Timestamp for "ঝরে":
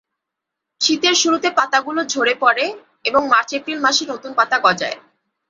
2.05-2.33